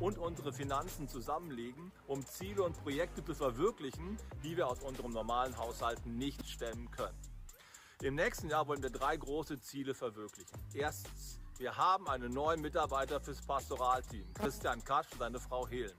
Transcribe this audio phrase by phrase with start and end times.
[0.00, 5.56] und unsere Finanzen zusammenlegen, um Ziele und Projekte zu verwirklichen, die wir aus unserem normalen
[5.56, 7.18] Haushalten nicht stemmen können.
[8.02, 10.56] Im nächsten Jahr wollen wir drei große Ziele verwirklichen.
[10.72, 15.98] Erstens, wir haben einen neuen Mitarbeiter fürs Pastoralteam, Christian Kasch und seine Frau Helen.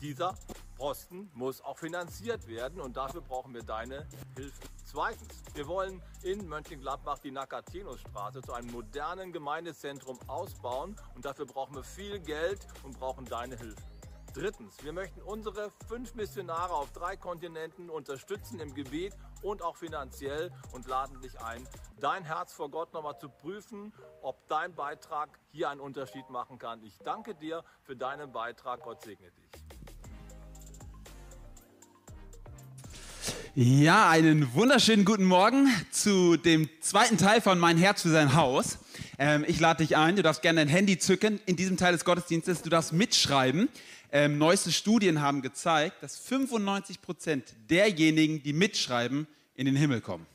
[0.00, 0.36] Dieser
[0.78, 4.62] Posten muss auch finanziert werden und dafür brauchen wir deine Hilfe.
[4.84, 11.74] Zweitens, wir wollen in Mönchengladbach die Nakatinusstraße zu einem modernen Gemeindezentrum ausbauen und dafür brauchen
[11.74, 13.82] wir viel Geld und brauchen deine Hilfe.
[14.34, 20.52] Drittens, wir möchten unsere fünf Missionare auf drei Kontinenten unterstützen im Gebet und auch finanziell
[20.72, 21.66] und laden dich ein,
[21.98, 26.82] dein Herz vor Gott nochmal zu prüfen, ob dein Beitrag hier einen Unterschied machen kann.
[26.84, 28.82] Ich danke dir für deinen Beitrag.
[28.82, 29.87] Gott segne dich.
[33.60, 38.78] Ja, einen wunderschönen guten Morgen zu dem zweiten Teil von Mein Herz für sein Haus.
[39.18, 42.04] Ähm, ich lade dich ein, du darfst gerne dein Handy zücken in diesem Teil des
[42.04, 43.68] Gottesdienstes, du darfst mitschreiben.
[44.12, 50.26] Ähm, neueste Studien haben gezeigt, dass 95 Prozent derjenigen, die mitschreiben, in den Himmel kommen.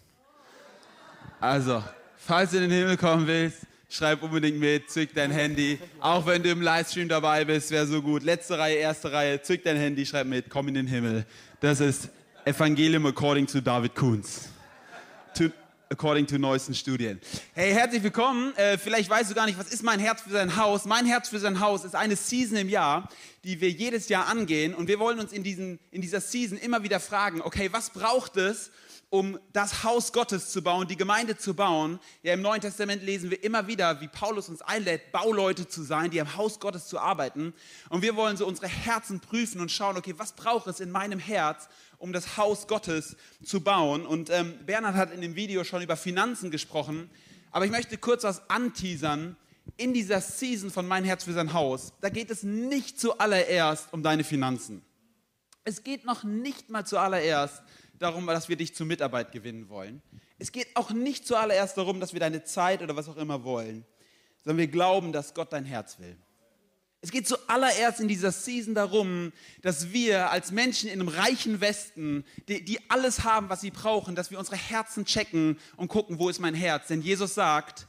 [1.39, 1.81] Also,
[2.17, 5.79] falls du in den Himmel kommen willst, schreib unbedingt mit, zück dein Handy.
[6.01, 8.23] Auch wenn du im Livestream dabei bist, wäre so gut.
[8.23, 11.25] Letzte Reihe, erste Reihe, zück dein Handy, schreib mit, komm in den Himmel.
[11.61, 12.09] Das ist
[12.45, 14.49] Evangelium according to David Kunz.
[15.35, 15.49] To,
[15.89, 17.21] according to neuesten Studien.
[17.53, 18.53] Hey, herzlich willkommen.
[18.57, 20.83] Äh, vielleicht weißt du gar nicht, was ist mein Herz für sein Haus?
[20.83, 23.07] Mein Herz für sein Haus ist eine Season im Jahr,
[23.45, 24.75] die wir jedes Jahr angehen.
[24.75, 28.35] Und wir wollen uns in, diesen, in dieser Season immer wieder fragen, okay, was braucht
[28.35, 28.71] es,
[29.13, 31.99] um das Haus Gottes zu bauen, die Gemeinde zu bauen.
[32.23, 36.09] Ja, im Neuen Testament lesen wir immer wieder, wie Paulus uns einlädt, Bauleute zu sein,
[36.09, 37.53] die am Haus Gottes zu arbeiten.
[37.89, 41.19] Und wir wollen so unsere Herzen prüfen und schauen, okay, was braucht es in meinem
[41.19, 41.69] Herz,
[42.03, 44.05] um das Haus Gottes zu bauen.
[44.05, 47.09] Und ähm, Bernhard hat in dem Video schon über Finanzen gesprochen,
[47.49, 49.37] aber ich möchte kurz was anteasern.
[49.77, 54.03] In dieser Season von Mein Herz für sein Haus, da geht es nicht zuallererst um
[54.03, 54.83] deine Finanzen.
[55.63, 57.63] Es geht noch nicht mal zuallererst
[57.99, 60.01] darum, dass wir dich zur Mitarbeit gewinnen wollen.
[60.37, 63.85] Es geht auch nicht zuallererst darum, dass wir deine Zeit oder was auch immer wollen,
[64.43, 66.17] sondern wir glauben, dass Gott dein Herz will.
[67.03, 72.23] Es geht zuallererst in dieser Season darum, dass wir als Menschen in einem reichen Westen,
[72.47, 76.29] die, die, alles haben, was sie brauchen, dass wir unsere Herzen checken und gucken, wo
[76.29, 76.87] ist mein Herz.
[76.87, 77.87] Denn Jesus sagt,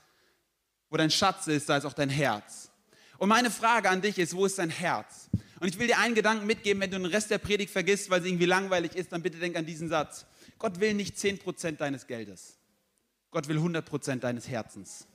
[0.91, 2.73] wo dein Schatz ist, da ist auch dein Herz.
[3.19, 5.31] Und meine Frage an dich ist, wo ist dein Herz?
[5.61, 8.21] Und ich will dir einen Gedanken mitgeben, wenn du den Rest der Predigt vergisst, weil
[8.21, 10.27] sie irgendwie langweilig ist, dann bitte denk an diesen Satz.
[10.59, 12.59] Gott will nicht 10% deines Geldes.
[13.31, 15.07] Gott will 100% deines Herzens.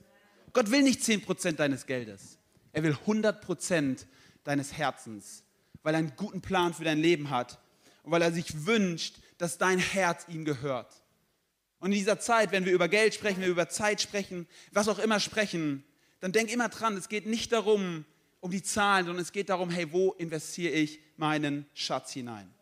[0.54, 2.39] Gott will nicht 10% deines Geldes.
[2.72, 4.06] Er will 100%
[4.44, 5.44] deines Herzens,
[5.84, 7.60] weil er einen guten Plan für dein Leben hat
[8.04, 10.94] und weil er sich wünscht, dass dein Herz ihm gehört.
[11.80, 14.88] Und in dieser Zeit, wenn wir über Geld sprechen, wenn wir über Zeit sprechen, was
[14.88, 15.84] auch immer sprechen,
[16.20, 18.06] dann denk immer dran, es geht nicht darum,
[18.42, 22.54] um die Zahlen, sondern es geht darum, hey, wo investiere ich meinen Schatz hinein?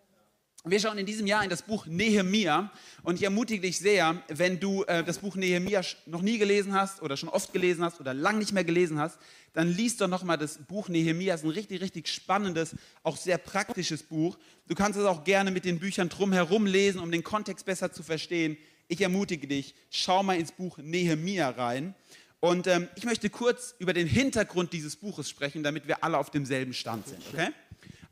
[0.69, 2.71] Wir schauen in diesem Jahr in das Buch Nehemia
[3.03, 7.01] und ich ermutige dich sehr, wenn du äh, das Buch Nehemia noch nie gelesen hast
[7.01, 9.17] oder schon oft gelesen hast oder lang nicht mehr gelesen hast,
[9.53, 11.35] dann liest doch nochmal das Buch Nehemia.
[11.35, 14.37] Es ist ein richtig, richtig spannendes, auch sehr praktisches Buch.
[14.67, 18.03] Du kannst es auch gerne mit den Büchern drumherum lesen, um den Kontext besser zu
[18.03, 18.57] verstehen.
[18.89, 21.95] Ich ermutige dich, schau mal ins Buch Nehemia rein.
[22.41, 26.29] Und ähm, ich möchte kurz über den Hintergrund dieses Buches sprechen, damit wir alle auf
[26.29, 27.21] demselben Stand sind.
[27.31, 27.49] Okay?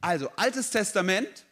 [0.01, 1.44] Also, Altes Testament,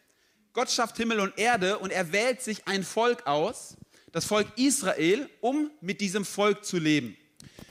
[0.54, 3.76] Gott schafft Himmel und Erde und er wählt sich ein Volk aus,
[4.12, 7.16] das Volk Israel, um mit diesem Volk zu leben.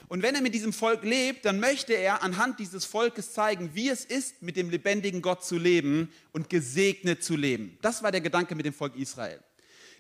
[0.10, 3.88] Und wenn er mit diesem Volk lebt, dann möchte er anhand dieses Volkes zeigen, wie
[3.88, 7.78] es ist, mit dem lebendigen Gott zu leben und gesegnet zu leben.
[7.82, 9.40] Das war der Gedanke mit dem Volk Israel.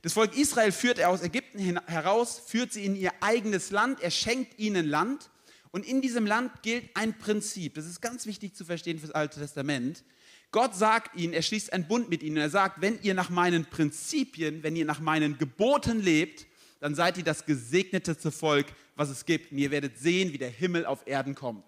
[0.01, 4.11] Das Volk Israel führt er aus Ägypten heraus, führt sie in ihr eigenes Land, er
[4.11, 5.29] schenkt ihnen Land.
[5.71, 9.15] Und in diesem Land gilt ein Prinzip, das ist ganz wichtig zu verstehen für das
[9.15, 10.03] Alte Testament.
[10.53, 12.37] Gott sagt ihnen, er schließt einen Bund mit ihnen.
[12.37, 16.45] Er sagt, wenn ihr nach meinen Prinzipien, wenn ihr nach meinen Geboten lebt,
[16.79, 19.51] dann seid ihr das gesegneteste Volk, was es gibt.
[19.51, 21.65] Und ihr werdet sehen, wie der Himmel auf Erden kommt.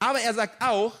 [0.00, 0.96] Aber er sagt auch,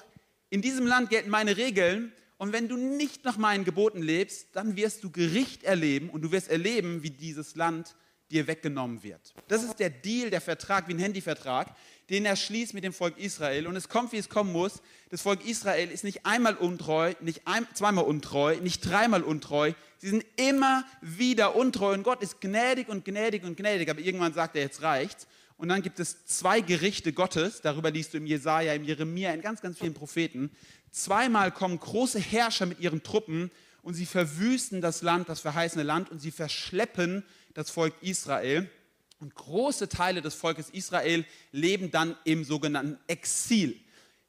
[0.48, 4.76] in diesem Land gelten meine Regeln und wenn du nicht nach meinen Geboten lebst, dann
[4.76, 7.96] wirst du Gericht erleben und du wirst erleben, wie dieses Land
[8.30, 9.34] dir weggenommen wird.
[9.48, 11.74] Das ist der Deal, der Vertrag, wie ein Handyvertrag,
[12.10, 13.66] den er schließt mit dem Volk Israel.
[13.66, 14.82] Und es kommt, wie es kommen muss.
[15.10, 19.72] Das Volk Israel ist nicht einmal untreu, nicht ein, zweimal untreu, nicht dreimal untreu.
[19.98, 21.94] Sie sind immer wieder untreu.
[21.94, 23.90] Und Gott ist gnädig und gnädig und gnädig.
[23.90, 25.26] Aber irgendwann sagt er, jetzt reicht's.
[25.58, 27.60] Und dann gibt es zwei Gerichte Gottes.
[27.60, 30.50] Darüber liest du im Jesaja, im Jeremia, in ganz, ganz vielen Propheten.
[30.92, 33.50] Zweimal kommen große Herrscher mit ihren Truppen
[33.82, 37.24] und sie verwüsten das Land, das verheißene Land, und sie verschleppen
[37.58, 38.70] das Volk Israel.
[39.18, 43.76] Und große Teile des Volkes Israel leben dann im sogenannten Exil.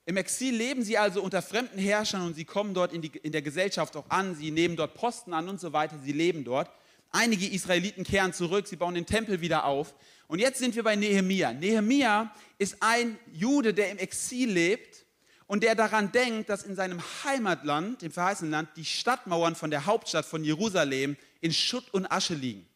[0.08, 3.31] Im Exil leben sie also unter fremden Herrschern und sie kommen dort in, die, in
[3.31, 6.72] der Gesellschaft auch an, sie nehmen dort Posten an und so weiter, sie leben dort.
[7.12, 9.94] Einige Israeliten kehren zurück, sie bauen den Tempel wieder auf.
[10.28, 11.54] Und jetzt sind wir bei Nehemia.
[11.54, 15.06] Nehemia ist ein Jude, der im Exil lebt
[15.46, 19.86] und der daran denkt, dass in seinem Heimatland, dem verheißenen Land, die Stadtmauern von der
[19.86, 22.69] Hauptstadt von Jerusalem in Schutt und Asche liegen.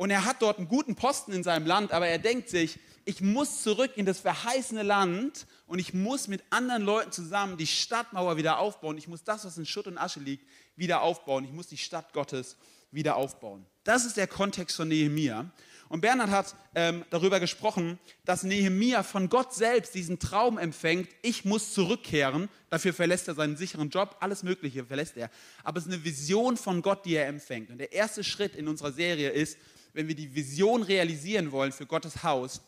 [0.00, 3.20] Und er hat dort einen guten Posten in seinem Land, aber er denkt sich, ich
[3.20, 8.38] muss zurück in das verheißene Land und ich muss mit anderen Leuten zusammen die Stadtmauer
[8.38, 8.96] wieder aufbauen.
[8.96, 11.44] Ich muss das, was in Schutt und Asche liegt, wieder aufbauen.
[11.44, 12.56] Ich muss die Stadt Gottes
[12.90, 13.66] wieder aufbauen.
[13.84, 15.50] Das ist der Kontext von Nehemia.
[15.90, 21.44] Und Bernhard hat ähm, darüber gesprochen, dass Nehemia von Gott selbst diesen Traum empfängt, ich
[21.44, 25.30] muss zurückkehren, dafür verlässt er seinen sicheren Job, alles Mögliche verlässt er.
[25.62, 27.68] Aber es ist eine Vision von Gott, die er empfängt.
[27.68, 29.58] Und der erste Schritt in unserer Serie ist,
[29.92, 32.60] wenn wir die Vision realisieren wollen für Gottes Haus,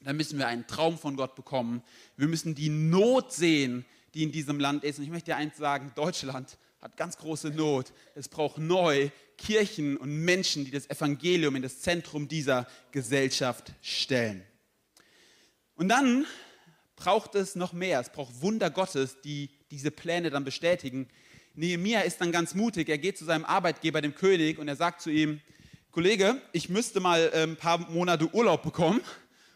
[0.00, 1.82] dann müssen wir einen Traum von Gott bekommen.
[2.16, 3.84] Wir müssen die Not sehen,
[4.14, 4.98] die in diesem Land ist.
[4.98, 7.92] Und ich möchte dir eins sagen, Deutschland hat ganz große Not.
[8.14, 14.42] Es braucht neu Kirchen und Menschen, die das Evangelium in das Zentrum dieser Gesellschaft stellen.
[15.76, 16.26] Und dann
[16.96, 18.00] braucht es noch mehr.
[18.00, 21.08] Es braucht Wunder Gottes, die diese Pläne dann bestätigen.
[21.54, 22.88] Nehemia ist dann ganz mutig.
[22.88, 25.40] Er geht zu seinem Arbeitgeber, dem König, und er sagt zu ihm,
[25.92, 29.02] Kollege, ich müsste mal ein paar Monate Urlaub bekommen.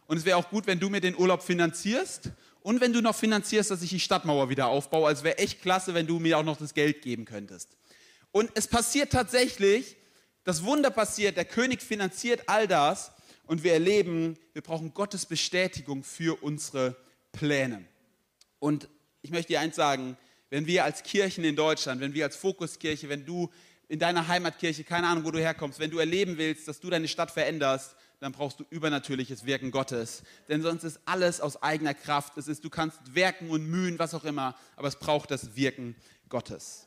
[0.06, 2.28] Und es wäre auch gut, wenn du mir den Urlaub finanzierst
[2.60, 5.08] und wenn du noch finanzierst, dass ich die Stadtmauer wieder aufbaue.
[5.08, 7.78] Also wäre echt klasse, wenn du mir auch noch das Geld geben könntest.
[8.32, 9.96] Und es passiert tatsächlich,
[10.44, 13.12] das Wunder passiert, der König finanziert all das
[13.46, 16.96] und wir erleben, wir brauchen Gottes Bestätigung für unsere
[17.32, 17.82] Pläne.
[18.58, 18.90] Und
[19.22, 20.18] ich möchte dir eins sagen,
[20.50, 23.50] wenn wir als Kirchen in Deutschland, wenn wir als Fokuskirche, wenn du
[23.88, 27.08] in deiner Heimatkirche, keine Ahnung, wo du herkommst, wenn du erleben willst, dass du deine
[27.08, 30.22] Stadt veränderst, dann brauchst du übernatürliches Wirken Gottes.
[30.48, 32.38] Denn sonst ist alles aus eigener Kraft.
[32.38, 35.94] Es ist, du kannst werken und mühen, was auch immer, aber es braucht das Wirken
[36.28, 36.86] Gottes.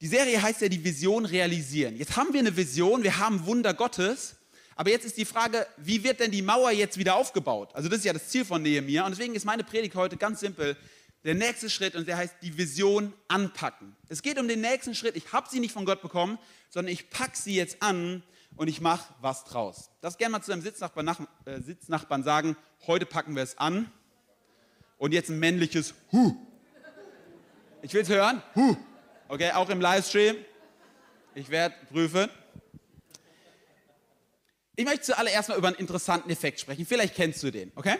[0.00, 1.96] Die Serie heißt ja die Vision realisieren.
[1.96, 4.36] Jetzt haben wir eine Vision, wir haben Wunder Gottes,
[4.74, 7.70] aber jetzt ist die Frage, wie wird denn die Mauer jetzt wieder aufgebaut?
[7.74, 10.40] Also das ist ja das Ziel von Nehemiah und deswegen ist meine Predigt heute ganz
[10.40, 10.76] simpel.
[11.24, 13.94] Der nächste Schritt und der heißt die Vision anpacken.
[14.08, 15.16] Es geht um den nächsten Schritt.
[15.16, 16.38] Ich habe sie nicht von Gott bekommen,
[16.68, 18.24] sondern ich packe sie jetzt an
[18.56, 19.90] und ich mache was draus.
[20.00, 21.08] Das gerne mal zu einem Sitznachbarn,
[21.44, 23.90] äh, Sitznachbarn sagen, heute packen wir es an.
[24.98, 26.36] Und jetzt ein männliches Hu.
[27.82, 28.42] Ich will es hören.
[28.54, 28.76] Hu.
[29.28, 30.36] Okay, auch im Livestream.
[31.34, 32.28] Ich werde prüfen.
[34.76, 36.86] Ich möchte zuallererst mal über einen interessanten Effekt sprechen.
[36.86, 37.96] Vielleicht kennst du den, okay?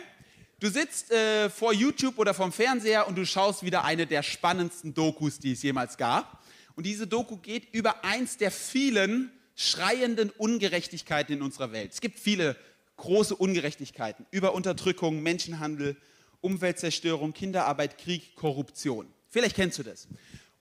[0.63, 4.93] Du sitzt äh, vor YouTube oder vom Fernseher und du schaust wieder eine der spannendsten
[4.93, 6.41] Dokus, die es jemals gab.
[6.77, 11.91] Und diese Doku geht über eins der vielen schreienden Ungerechtigkeiten in unserer Welt.
[11.91, 12.55] Es gibt viele
[12.95, 15.97] große Ungerechtigkeiten über Unterdrückung, Menschenhandel,
[16.39, 19.07] Umweltzerstörung, Kinderarbeit, Krieg, Korruption.
[19.31, 20.07] Vielleicht kennst du das.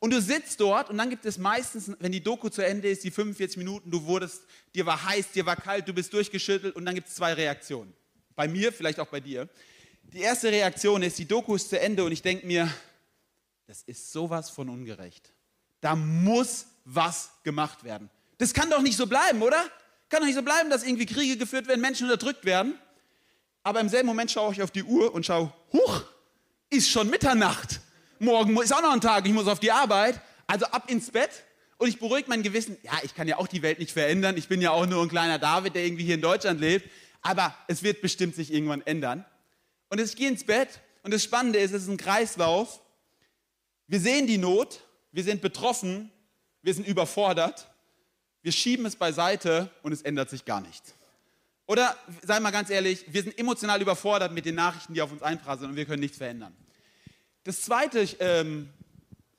[0.01, 3.05] Und du sitzt dort und dann gibt es meistens, wenn die Doku zu Ende ist,
[3.05, 4.43] die 45 Minuten, du wurdest,
[4.75, 7.93] dir war heiß, dir war kalt, du bist durchgeschüttelt und dann gibt es zwei Reaktionen.
[8.35, 9.49] Bei mir, vielleicht auch bei dir.
[10.12, 12.70] Die erste Reaktion ist, die Doku ist zu Ende und ich denke mir,
[13.67, 15.32] das ist sowas von ungerecht.
[15.81, 18.10] Da muss was gemacht werden.
[18.37, 19.65] Das kann doch nicht so bleiben, oder?
[20.10, 22.75] Kann doch nicht so bleiben, dass irgendwie Kriege geführt werden, Menschen unterdrückt werden.
[23.63, 26.03] Aber im selben Moment schaue ich auf die Uhr und schaue, huch,
[26.69, 27.81] ist schon Mitternacht.
[28.19, 30.20] Morgen ist auch noch ein Tag, ich muss auf die Arbeit.
[30.46, 31.31] Also ab ins Bett
[31.79, 32.77] und ich beruhige mein Gewissen.
[32.82, 34.37] Ja, ich kann ja auch die Welt nicht verändern.
[34.37, 36.91] Ich bin ja auch nur ein kleiner David, der irgendwie hier in Deutschland lebt.
[37.22, 39.25] Aber es wird bestimmt sich irgendwann ändern.
[39.93, 42.81] Und ich gehe ins Bett und das Spannende ist, es ist ein Kreislauf.
[43.87, 44.81] Wir sehen die Not,
[45.13, 46.11] wir sind betroffen,
[46.63, 47.69] wir sind überfordert
[48.43, 50.94] wir schieben es beiseite und es ändert sich gar nichts.
[51.67, 55.22] Oder, sei mal ganz ehrlich, wir sind emotional überfordert mit den Nachrichten, die auf uns
[55.22, 56.55] einprasseln und wir können nichts verändern.
[57.44, 58.69] Das zweite ähm,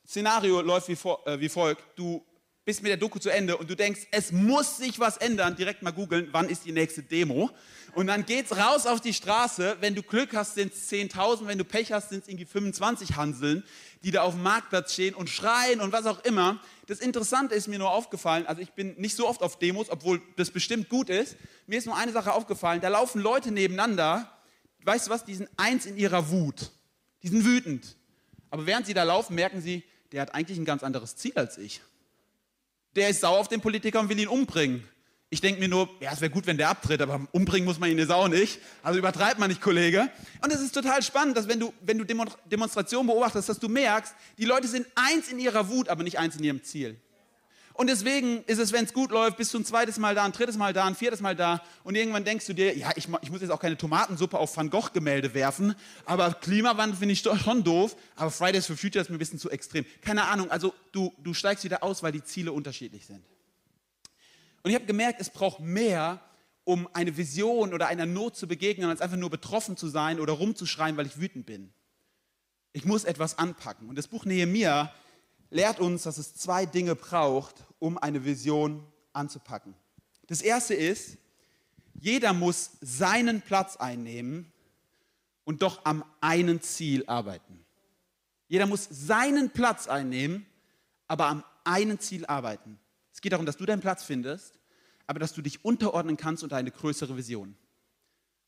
[0.07, 1.83] Szenario läuft wie, vor, äh, wie folgt.
[1.97, 2.25] Du
[2.65, 5.55] bist mit der Doku zu Ende und du denkst, es muss sich was ändern.
[5.55, 7.49] Direkt mal googeln, wann ist die nächste Demo.
[7.93, 9.77] Und dann geht's raus auf die Straße.
[9.81, 11.45] Wenn du Glück hast, sind es 10.000.
[11.45, 13.63] Wenn du Pech hast, sind es irgendwie 25 Hanseln,
[14.03, 16.61] die da auf dem Marktplatz stehen und schreien und was auch immer.
[16.87, 20.21] Das Interessante ist mir nur aufgefallen, also ich bin nicht so oft auf Demos, obwohl
[20.37, 21.35] das bestimmt gut ist.
[21.67, 24.29] Mir ist nur eine Sache aufgefallen, da laufen Leute nebeneinander,
[24.83, 26.71] weißt du was, die sind eins in ihrer Wut.
[27.21, 27.95] Die sind wütend.
[28.49, 31.57] Aber während sie da laufen, merken sie, der hat eigentlich ein ganz anderes Ziel als
[31.57, 31.81] ich.
[32.95, 34.87] Der ist sauer auf den Politiker und will ihn umbringen.
[35.29, 37.89] Ich denke mir nur, ja, es wäre gut, wenn der abtritt, aber umbringen muss man
[37.89, 38.59] ihn jetzt auch nicht.
[38.83, 40.11] Also übertreibt man nicht, Kollege.
[40.43, 44.13] Und es ist total spannend, dass wenn du, wenn du Demonstrationen beobachtest, dass du merkst,
[44.37, 47.01] die Leute sind eins in ihrer Wut, aber nicht eins in ihrem Ziel.
[47.75, 50.31] Und deswegen ist es, wenn es gut läuft, bist du ein zweites Mal da, ein
[50.31, 51.63] drittes Mal da, ein viertes Mal da.
[51.83, 54.69] Und irgendwann denkst du dir, ja, ich, ich muss jetzt auch keine Tomatensuppe auf Van
[54.69, 55.73] Gogh-Gemälde werfen.
[56.05, 57.95] Aber Klimawandel finde ich schon doof.
[58.15, 59.85] Aber Fridays for Future ist mir ein bisschen zu extrem.
[60.01, 63.23] Keine Ahnung, also du, du steigst wieder aus, weil die Ziele unterschiedlich sind.
[64.61, 66.21] Und ich habe gemerkt, es braucht mehr,
[66.65, 70.33] um eine Vision oder einer Not zu begegnen, als einfach nur betroffen zu sein oder
[70.33, 71.73] rumzuschreien, weil ich wütend bin.
[72.71, 73.89] Ich muss etwas anpacken.
[73.89, 74.93] Und das Buch Nehemiah
[75.53, 79.75] lehrt uns, dass es zwei Dinge braucht, um eine Vision anzupacken.
[80.27, 81.17] Das erste ist,
[81.93, 84.51] jeder muss seinen Platz einnehmen
[85.43, 87.63] und doch am einen Ziel arbeiten.
[88.47, 90.45] Jeder muss seinen Platz einnehmen,
[91.07, 92.79] aber am einen Ziel arbeiten.
[93.13, 94.59] Es geht darum, dass du deinen Platz findest,
[95.07, 97.55] aber dass du dich unterordnen kannst unter eine größere Vision.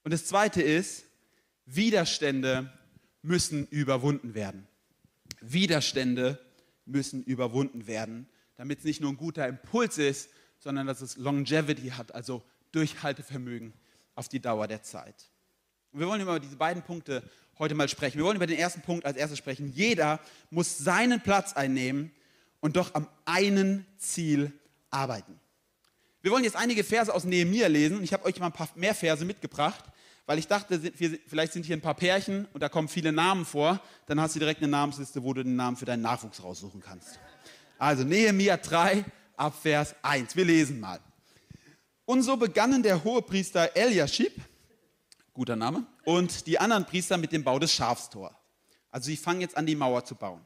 [0.03, 1.05] Und das zweite ist,
[1.65, 2.71] Widerstände
[3.21, 4.67] müssen überwunden werden.
[5.41, 6.39] Widerstände
[6.85, 11.89] müssen überwunden werden, damit es nicht nur ein guter Impuls ist, sondern dass es Longevity
[11.89, 13.73] hat, also Durchhaltevermögen
[14.15, 15.29] auf die Dauer der Zeit.
[15.91, 17.23] Und wir wollen über diese beiden Punkte
[17.57, 18.17] heute mal sprechen.
[18.17, 19.71] Wir wollen über den ersten Punkt als erstes sprechen.
[19.73, 22.11] Jeder muss seinen Platz einnehmen
[22.59, 24.51] und doch am einen Ziel
[24.89, 25.39] arbeiten.
[26.21, 28.03] Wir wollen jetzt einige Verse aus Nehemiah lesen.
[28.03, 29.85] Ich habe euch mal ein paar mehr Verse mitgebracht
[30.25, 30.79] weil ich dachte,
[31.27, 33.79] vielleicht sind hier ein paar Pärchen und da kommen viele Namen vor.
[34.07, 37.19] Dann hast du direkt eine Namensliste, wo du den Namen für deinen Nachwuchs raussuchen kannst.
[37.77, 39.05] Also Nehemiah 3
[39.37, 40.35] ab Vers 1.
[40.35, 40.99] Wir lesen mal.
[42.05, 44.33] Und so begannen der Hohepriester Eliashib,
[45.33, 48.33] guter Name, und die anderen Priester mit dem Bau des Schafstors.
[48.91, 50.45] Also sie fangen jetzt an, die Mauer zu bauen.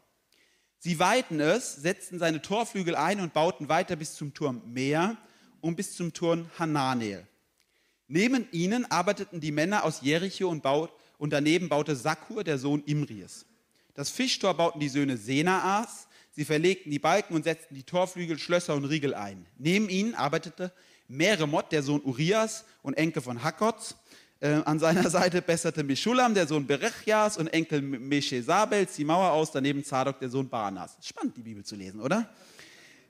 [0.80, 5.18] Sie weiten es, setzten seine Torflügel ein und bauten weiter bis zum Turm Meer
[5.60, 7.28] und bis zum Turm Hananel.
[8.12, 12.84] Neben ihnen arbeiteten die Männer aus Jericho und, baut, und daneben baute Sakur, der Sohn
[12.86, 13.46] Imries.
[13.94, 16.08] Das Fischtor bauten die Söhne Senaas.
[16.32, 19.46] Sie verlegten die Balken und setzten die Torflügel, Schlösser und Riegel ein.
[19.60, 20.72] Neben ihnen arbeitete
[21.08, 23.96] Meremot, der Sohn Urias und Enkel von Hakots.
[24.40, 29.52] Äh, an seiner Seite besserte Mischulam, der Sohn Berechias und Enkel Meshesabels die Mauer aus.
[29.52, 30.98] Daneben Zadok, der Sohn Banas.
[31.02, 32.28] Spannend, die Bibel zu lesen, oder?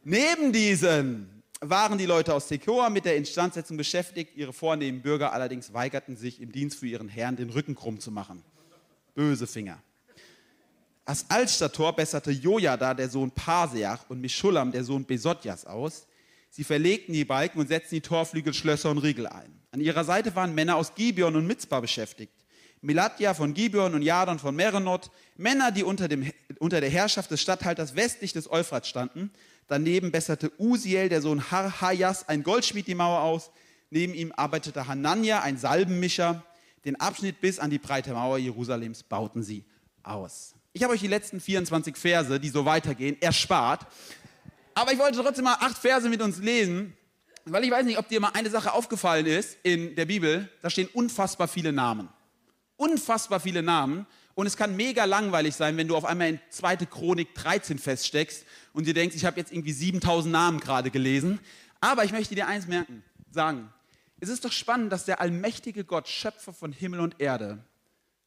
[0.04, 4.36] Neben diesen waren die Leute aus Tekoa mit der Instandsetzung beschäftigt.
[4.36, 8.12] Ihre vornehmen Bürger allerdings weigerten sich, im Dienst für ihren Herrn den Rücken krumm zu
[8.12, 8.44] machen.
[9.16, 9.82] Böse Finger.
[11.06, 16.08] Als Altstadttor besserte Jojada, der Sohn Paseach, und Mischulam, der Sohn Besodjas, aus.
[16.52, 19.60] Sie verlegten die Balken und setzten die Torflügel, Schlösser und Riegel ein.
[19.72, 22.34] An ihrer Seite waren Männer aus Gibeon und Mitzbah beschäftigt.
[22.82, 27.42] Milatja von Gibeon und Jadon von Merenot, Männer, die unter, dem, unter der Herrschaft des
[27.42, 29.32] Statthalters westlich des Euphrat standen,
[29.70, 33.52] Daneben besserte Usiel, der Sohn Harhajas, ein Goldschmied die Mauer aus.
[33.92, 36.44] Neben ihm arbeitete Hanania, ein Salbenmischer.
[36.86, 39.64] Den Abschnitt bis an die breite Mauer Jerusalems bauten sie
[40.02, 40.56] aus.
[40.74, 43.86] Ich habe euch die letzten 24 Verse, die so weitergehen, erspart.
[44.74, 46.98] Aber ich wollte trotzdem mal acht Verse mit uns lesen,
[47.46, 50.50] weil ich weiß nicht, ob dir mal eine Sache aufgefallen ist in der Bibel.
[50.64, 52.10] Da stehen unfassbar viele Namen.
[52.76, 54.08] Unfassbar viele Namen.
[54.40, 56.78] Und es kann mega langweilig sein, wenn du auf einmal in 2.
[56.86, 61.42] Chronik 13 feststeckst und dir denkst, ich habe jetzt irgendwie 7000 Namen gerade gelesen.
[61.82, 63.70] Aber ich möchte dir eins merken, sagen.
[64.22, 67.58] Es ist doch spannend, dass der allmächtige Gott, Schöpfer von Himmel und Erde,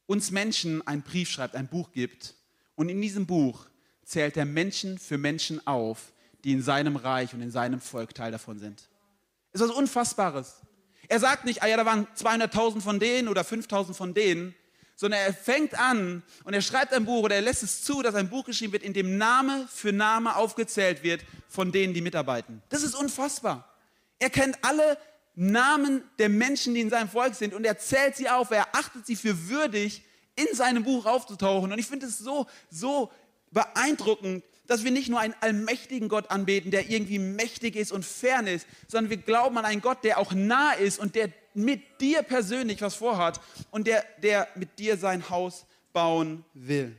[0.05, 2.35] uns Menschen einen Brief schreibt, ein Buch gibt.
[2.75, 3.65] Und in diesem Buch
[4.05, 8.31] zählt er Menschen für Menschen auf, die in seinem Reich und in seinem Volk Teil
[8.31, 8.87] davon sind.
[9.51, 10.61] Es ist was Unfassbares.
[11.09, 14.53] Er sagt nicht, ah ja, da waren 200.000 von denen oder 5.000 von denen,
[14.95, 18.15] sondern er fängt an und er schreibt ein Buch oder er lässt es zu, dass
[18.15, 22.61] ein Buch geschrieben wird, in dem Name für Name aufgezählt wird von denen, die mitarbeiten.
[22.69, 23.67] Das ist unfassbar.
[24.19, 24.97] Er kennt alle
[25.35, 29.05] Namen der Menschen, die in seinem Volk sind und er zählt sie auf, er achtet
[29.05, 30.03] sie für würdig,
[30.35, 31.71] in seinem Buch aufzutauchen.
[31.71, 33.11] Und ich finde es so, so
[33.51, 38.47] beeindruckend, dass wir nicht nur einen allmächtigen Gott anbeten, der irgendwie mächtig ist und fern
[38.47, 42.23] ist, sondern wir glauben an einen Gott, der auch nah ist und der mit dir
[42.23, 43.39] persönlich was vorhat
[43.71, 46.95] und der, der mit dir sein Haus bauen will.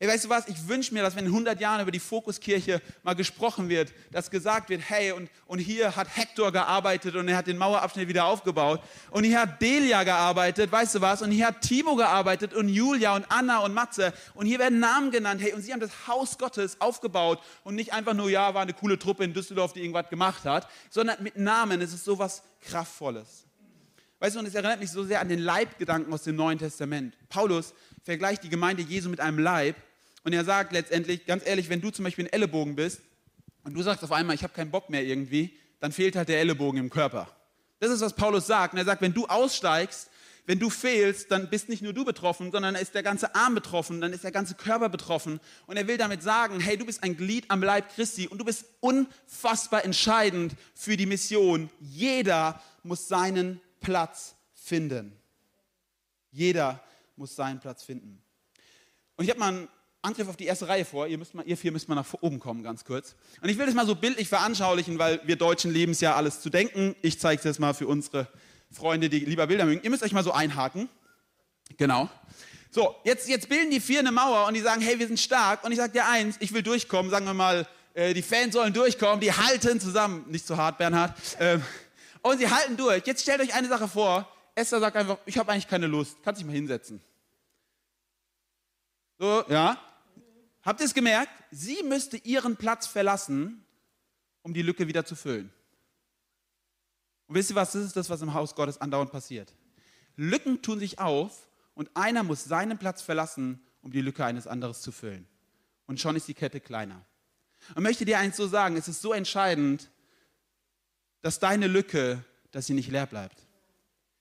[0.00, 0.46] Hey, weißt du was?
[0.46, 4.30] Ich wünsche mir, dass wenn in 100 Jahren über die Fokuskirche mal gesprochen wird, dass
[4.30, 8.26] gesagt wird, hey, und, und hier hat Hector gearbeitet und er hat den Mauerabschnitt wieder
[8.26, 8.80] aufgebaut.
[9.10, 11.20] Und hier hat Delia gearbeitet, weißt du was?
[11.20, 14.12] Und hier hat Timo gearbeitet und Julia und Anna und Matze.
[14.34, 15.40] Und hier werden Namen genannt.
[15.42, 18.74] Hey, und sie haben das Haus Gottes aufgebaut und nicht einfach nur, ja, war eine
[18.74, 21.80] coole Truppe in Düsseldorf, die irgendwas gemacht hat, sondern mit Namen.
[21.80, 23.46] Es ist sowas Kraftvolles.
[24.20, 27.16] Weißt du, und es erinnert mich so sehr an den Leibgedanken aus dem Neuen Testament.
[27.28, 27.74] Paulus
[28.04, 29.74] vergleicht die Gemeinde Jesu mit einem Leib
[30.24, 33.00] und er sagt letztendlich, ganz ehrlich, wenn du zum Beispiel ein Ellenbogen bist
[33.64, 36.40] und du sagst auf einmal, ich habe keinen Bock mehr irgendwie, dann fehlt halt der
[36.40, 37.28] Ellenbogen im Körper.
[37.80, 38.74] Das ist, was Paulus sagt.
[38.74, 40.10] Und er sagt, wenn du aussteigst,
[40.46, 44.00] wenn du fehlst, dann bist nicht nur du betroffen, sondern ist der ganze Arm betroffen,
[44.00, 45.40] dann ist der ganze Körper betroffen.
[45.66, 48.46] Und er will damit sagen, hey, du bist ein Glied am Leib Christi und du
[48.46, 51.68] bist unfassbar entscheidend für die Mission.
[51.80, 55.12] Jeder muss seinen Platz finden.
[56.30, 56.82] Jeder
[57.16, 58.22] muss seinen Platz finden.
[59.16, 59.68] Und ich habe mal einen
[60.02, 61.06] Angriff auf die erste Reihe vor.
[61.06, 63.16] Ihr, müsst mal, ihr vier müsst mal nach oben kommen, ganz kurz.
[63.40, 66.40] Und ich will das mal so bildlich veranschaulichen, weil wir Deutschen lieben es ja alles
[66.40, 66.94] zu denken.
[67.02, 68.28] Ich zeige es jetzt mal für unsere
[68.70, 69.82] Freunde, die lieber Bilder mögen.
[69.82, 70.88] Ihr müsst euch mal so einhaken.
[71.76, 72.08] Genau.
[72.70, 75.64] So, jetzt, jetzt bilden die vier eine Mauer und die sagen, hey, wir sind stark.
[75.64, 77.10] Und ich sage dir eins, ich will durchkommen.
[77.10, 80.24] Sagen wir mal, äh, die Fans sollen durchkommen, die halten zusammen.
[80.28, 81.16] Nicht zu hart, Bernhard.
[81.40, 81.62] Ähm,
[82.22, 83.06] und sie halten durch.
[83.06, 84.28] Jetzt stellt euch eine Sache vor.
[84.54, 86.18] Esther sagt einfach, ich habe eigentlich keine Lust.
[86.22, 87.00] Kannst dich mal hinsetzen.
[89.18, 89.76] So, ja.
[90.68, 91.32] Habt ihr es gemerkt?
[91.50, 93.64] Sie müsste ihren Platz verlassen,
[94.42, 95.50] um die Lücke wieder zu füllen.
[97.26, 97.72] Und wisst ihr was?
[97.72, 99.54] Das ist das, was im Haus Gottes andauernd passiert.
[100.16, 104.74] Lücken tun sich auf und einer muss seinen Platz verlassen, um die Lücke eines anderen
[104.74, 105.26] zu füllen.
[105.86, 107.02] Und schon ist die Kette kleiner.
[107.74, 109.90] Und möchte dir eins so sagen, es ist so entscheidend,
[111.22, 113.38] dass deine Lücke, dass sie nicht leer bleibt.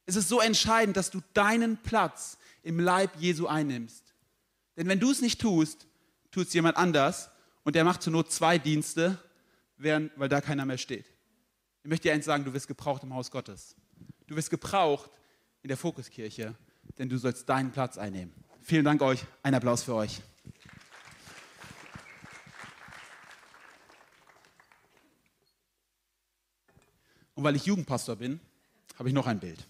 [0.06, 4.16] Es ist so entscheidend, dass du deinen Platz im Leib Jesu einnimmst.
[4.78, 5.88] Denn wenn du es nicht tust,
[6.32, 7.30] tut es jemand anders
[7.64, 9.20] und der macht zur Not zwei Dienste,
[9.78, 11.06] während, weil da keiner mehr steht.
[11.84, 13.76] Ich möchte dir eins sagen, du wirst gebraucht im Haus Gottes.
[14.28, 15.10] Du wirst gebraucht
[15.62, 16.56] in der Fokuskirche,
[16.98, 18.34] denn du sollst deinen Platz einnehmen.
[18.62, 19.24] Vielen Dank euch.
[19.44, 20.22] Ein Applaus für euch.
[27.36, 28.40] Und weil ich Jugendpastor bin,
[28.98, 29.66] habe ich noch ein Bild.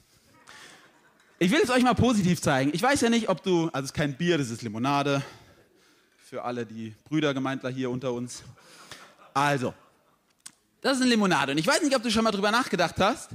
[1.37, 2.71] Ich will es euch mal positiv zeigen.
[2.73, 5.21] Ich weiß ja nicht, ob du, also es ist kein Bier, das ist Limonade.
[6.29, 8.43] Für alle die Brüdergemeindler hier unter uns.
[9.33, 9.73] Also,
[10.81, 11.53] das ist eine Limonade.
[11.53, 13.29] Und ich weiß nicht, ob du schon mal drüber nachgedacht hast,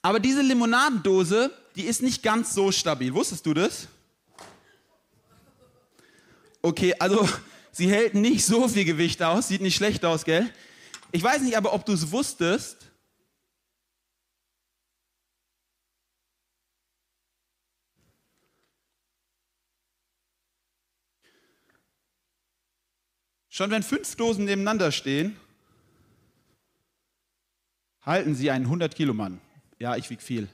[0.00, 3.12] aber diese Limonadendose, die ist nicht ganz so stabil.
[3.12, 3.88] Wusstest du das?
[6.62, 7.28] Okay, also
[7.72, 10.48] sie hält nicht so viel Gewicht aus, sieht nicht schlecht aus, gell?
[11.10, 12.76] Ich weiß nicht aber, ob du es wusstest,
[23.56, 25.34] Schon wenn fünf Dosen nebeneinander stehen,
[28.02, 29.40] halten sie einen 100 Kilo Mann.
[29.78, 30.46] Ja, ich wiege viel.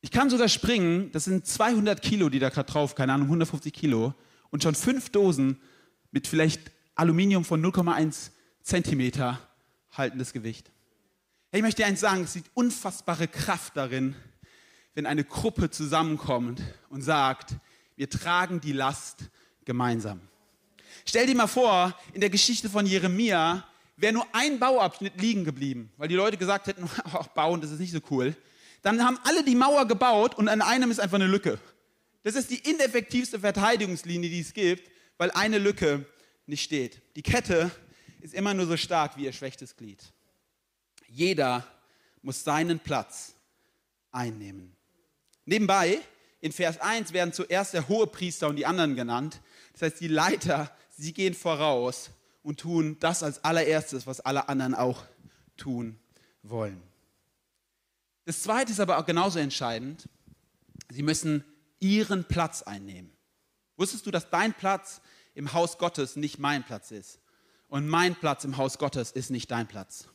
[0.00, 3.72] Ich kann sogar springen, das sind 200 Kilo, die da gerade drauf, keine Ahnung, 150
[3.72, 4.12] Kilo.
[4.50, 5.60] Und schon fünf Dosen
[6.10, 9.38] mit vielleicht Aluminium von 0,1 Zentimeter
[9.92, 10.72] halten das Gewicht.
[11.52, 14.16] Hey, ich möchte dir eins sagen, es sieht unfassbare Kraft darin,
[14.94, 17.54] wenn eine Gruppe zusammenkommt und sagt,
[17.94, 19.30] wir tragen die Last
[19.64, 20.20] gemeinsam.
[21.08, 23.64] Stell dir mal vor, in der Geschichte von Jeremia
[23.96, 27.78] wäre nur ein Bauabschnitt liegen geblieben, weil die Leute gesagt hätten, ach, bauen, das ist
[27.78, 28.36] nicht so cool.
[28.82, 31.58] Dann haben alle die Mauer gebaut und an einem ist einfach eine Lücke.
[32.24, 36.04] Das ist die ineffektivste Verteidigungslinie, die es gibt, weil eine Lücke
[36.46, 37.00] nicht steht.
[37.14, 37.70] Die Kette
[38.20, 40.02] ist immer nur so stark wie ihr schwächstes Glied.
[41.08, 41.66] Jeder
[42.22, 43.34] muss seinen Platz
[44.10, 44.74] einnehmen.
[45.44, 46.00] Nebenbei,
[46.46, 49.40] in Vers 1 werden zuerst der Hohepriester und die anderen genannt.
[49.72, 52.10] Das heißt, die Leiter sie gehen voraus
[52.42, 55.04] und tun das als allererstes, was alle anderen auch
[55.56, 55.98] tun
[56.42, 56.80] wollen.
[58.24, 60.08] Das Zweite ist aber auch genauso entscheidend.
[60.88, 61.44] Sie müssen
[61.80, 63.10] ihren Platz einnehmen.
[63.76, 65.00] Wusstest du, dass dein Platz
[65.34, 67.18] im Haus Gottes nicht mein Platz ist?
[67.68, 70.08] Und mein Platz im Haus Gottes ist nicht dein Platz.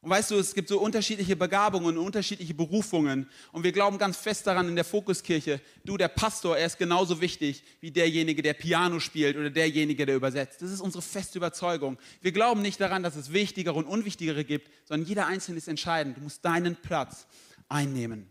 [0.00, 3.28] Und weißt du, es gibt so unterschiedliche Begabungen und unterschiedliche Berufungen.
[3.50, 7.20] Und wir glauben ganz fest daran in der Fokuskirche, du, der Pastor, er ist genauso
[7.20, 10.62] wichtig wie derjenige, der Piano spielt oder derjenige, der übersetzt.
[10.62, 11.98] Das ist unsere feste Überzeugung.
[12.22, 16.16] Wir glauben nicht daran, dass es wichtigere und unwichtigere gibt, sondern jeder Einzelne ist entscheidend.
[16.16, 17.26] Du musst deinen Platz
[17.68, 18.30] einnehmen.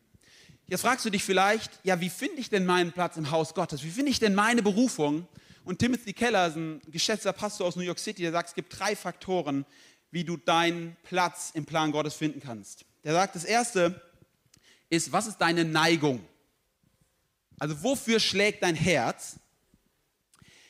[0.69, 3.83] Jetzt fragst du dich vielleicht, ja, wie finde ich denn meinen Platz im Haus Gottes?
[3.83, 5.27] Wie finde ich denn meine Berufung?
[5.65, 8.79] Und Timothy Keller ist ein geschätzter Pastor aus New York City, der sagt, es gibt
[8.79, 9.65] drei Faktoren,
[10.17, 12.85] wie du deinen Platz im Plan Gottes finden kannst.
[13.03, 14.01] Der sagt, das erste
[14.89, 16.25] ist, was ist deine Neigung?
[17.59, 19.35] Also wofür schlägt dein Herz?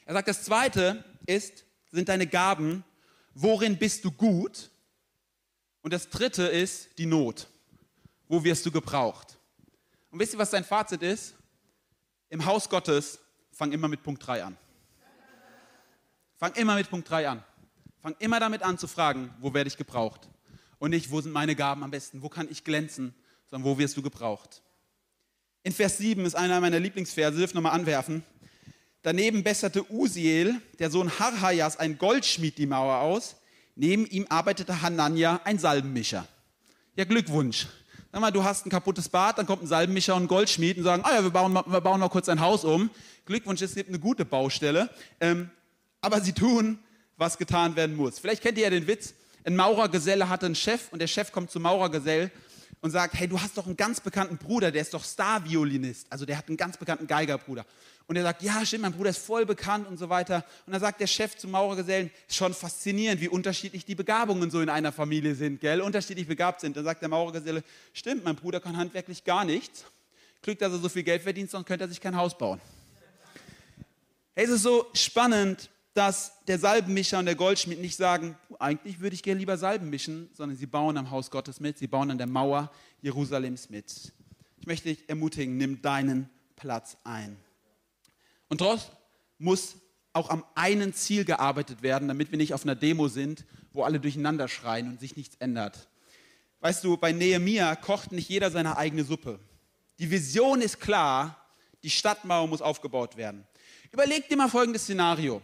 [0.03, 2.83] Er sagt, das zweite ist, sind deine Gaben,
[3.35, 4.69] worin bist du gut?
[5.81, 7.47] Und das dritte ist die Not.
[8.27, 9.37] Wo wirst du gebraucht?
[10.11, 11.35] Und wisst ihr, was sein Fazit ist?
[12.27, 13.17] Im Haus Gottes
[13.53, 14.57] fang immer mit Punkt 3 an.
[16.35, 17.45] Fang immer mit Punkt 3 an.
[18.07, 20.29] Fang immer damit an zu fragen, wo werde ich gebraucht?
[20.79, 22.21] Und nicht, wo sind meine Gaben am besten?
[22.21, 23.13] Wo kann ich glänzen?
[23.51, 24.61] Sondern wo wirst du gebraucht?
[25.63, 28.23] In Vers 7 ist einer meiner Lieblingsverse, dürft nochmal anwerfen.
[29.01, 33.35] Daneben besserte Usiel, der Sohn Harhajas, ein Goldschmied, die Mauer aus.
[33.75, 36.25] Neben ihm arbeitete Hanania, ein Salbenmischer.
[36.95, 37.67] Ja, Glückwunsch.
[38.13, 40.85] Sag mal, du hast ein kaputtes Bad, dann kommt ein Salbenmischer und ein Goldschmied und
[40.85, 42.89] sagen, ah ja, wir bauen, wir bauen mal kurz ein Haus um.
[43.25, 44.89] Glückwunsch, es gibt eine gute Baustelle.
[45.19, 45.49] Ähm,
[45.99, 46.79] aber sie tun,
[47.17, 48.19] was getan werden muss.
[48.19, 51.51] Vielleicht kennt ihr ja den Witz, ein Maurergeselle hatte einen Chef und der Chef kommt
[51.51, 52.31] zum Maurergesell
[52.81, 56.07] und sagt, hey, du hast doch einen ganz bekannten Bruder, der ist doch Star-Violinist.
[56.09, 57.65] Also der hat einen ganz bekannten Geigerbruder.
[58.07, 60.45] Und er sagt, ja, stimmt, mein Bruder ist voll bekannt und so weiter.
[60.65, 64.69] Und dann sagt der Chef zum Maurergesellen, schon faszinierend, wie unterschiedlich die Begabungen so in
[64.69, 65.81] einer Familie sind, gell?
[65.81, 66.77] Unterschiedlich begabt sind.
[66.77, 69.83] Dann sagt der Maurergeselle, stimmt, mein Bruder kann handwerklich gar nichts.
[70.41, 72.61] Glück, dass er so viel Geld verdient, sonst könnte er sich kein Haus bauen.
[74.35, 79.15] Hey, es ist so spannend, dass der Salbenmischer und der Goldschmied nicht sagen, eigentlich würde
[79.15, 82.19] ich gerne lieber Salben mischen, sondern sie bauen am Haus Gottes mit, sie bauen an
[82.19, 84.13] der Mauer Jerusalems mit.
[84.59, 87.35] Ich möchte dich ermutigen, nimm deinen Platz ein.
[88.47, 88.95] Und dort
[89.39, 89.77] muss
[90.13, 93.99] auch am einen Ziel gearbeitet werden, damit wir nicht auf einer Demo sind, wo alle
[93.99, 95.87] durcheinander schreien und sich nichts ändert.
[96.59, 99.39] Weißt du, bei Nehemia kocht nicht jeder seine eigene Suppe.
[99.97, 101.43] Die Vision ist klar,
[101.81, 103.47] die Stadtmauer muss aufgebaut werden.
[103.91, 105.41] Überleg dir mal folgendes Szenario.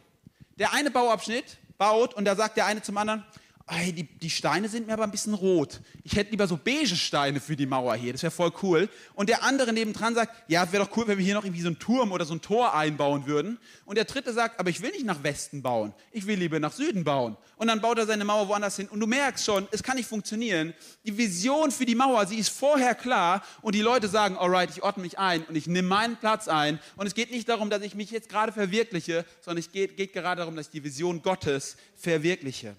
[0.59, 3.25] Der eine Bauabschnitt baut und da sagt der eine zum anderen,
[3.65, 5.79] Ey, die, die, Steine sind mir aber ein bisschen rot.
[6.03, 8.11] Ich hätte lieber so beige Steine für die Mauer hier.
[8.11, 8.89] Das wäre voll cool.
[9.13, 11.67] Und der andere nebendran sagt, ja, wäre doch cool, wenn wir hier noch irgendwie so
[11.67, 13.57] einen Turm oder so ein Tor einbauen würden.
[13.85, 15.93] Und der dritte sagt, aber ich will nicht nach Westen bauen.
[16.11, 17.37] Ich will lieber nach Süden bauen.
[17.55, 18.89] Und dann baut er seine Mauer woanders hin.
[18.89, 20.73] Und du merkst schon, es kann nicht funktionieren.
[21.05, 23.43] Die Vision für die Mauer, sie ist vorher klar.
[23.61, 26.79] Und die Leute sagen, alright, ich ordne mich ein und ich nehme meinen Platz ein.
[26.97, 30.11] Und es geht nicht darum, dass ich mich jetzt gerade verwirkliche, sondern es geht, geht
[30.11, 32.75] gerade darum, dass ich die Vision Gottes verwirkliche.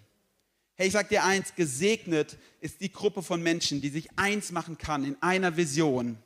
[0.76, 4.76] Hey, ich sag dir eins, gesegnet ist die Gruppe von Menschen, die sich eins machen
[4.76, 6.18] kann in einer Vision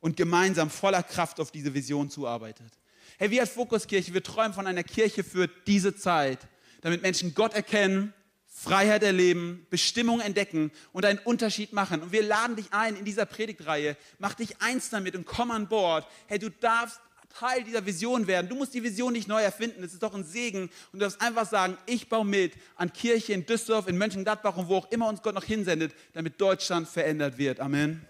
[0.00, 2.72] und gemeinsam voller Kraft auf diese Vision zuarbeitet.
[3.18, 6.40] Hey, wir als Fokuskirche, wir träumen von einer Kirche für diese Zeit,
[6.80, 8.12] damit Menschen Gott erkennen,
[8.48, 12.02] Freiheit erleben, Bestimmung entdecken und einen Unterschied machen.
[12.02, 13.96] Und wir laden dich ein in dieser Predigtreihe.
[14.18, 16.06] Mach dich eins damit und komm an Bord.
[16.26, 17.00] Hey, du darfst
[17.38, 18.48] Teil dieser Vision werden.
[18.48, 19.82] Du musst die Vision nicht neu erfinden.
[19.82, 20.62] Es ist doch ein Segen.
[20.62, 24.68] Und du darfst einfach sagen, ich baue mit an Kirche in Düsseldorf, in Mönchengladbach und
[24.68, 27.60] wo auch immer uns Gott noch hinsendet, damit Deutschland verändert wird.
[27.60, 28.06] Amen.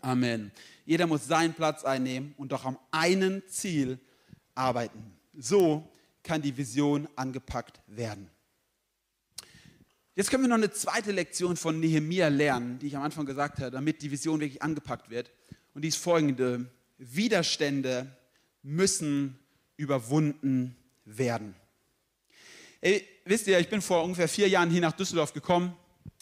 [0.00, 0.52] Amen.
[0.84, 3.98] Jeder muss seinen Platz einnehmen und doch am einen Ziel
[4.54, 5.12] arbeiten.
[5.36, 5.88] So
[6.22, 8.28] kann die Vision angepackt werden.
[10.14, 13.60] Jetzt können wir noch eine zweite Lektion von Nehemia lernen, die ich am Anfang gesagt
[13.60, 15.32] habe, damit die Vision wirklich angepackt wird.
[15.74, 16.66] Und die ist folgende.
[16.98, 18.14] Widerstände
[18.62, 19.38] müssen
[19.76, 21.54] überwunden werden.
[22.80, 25.76] Ey, wisst ihr, ich bin vor ungefähr vier Jahren hier nach Düsseldorf gekommen.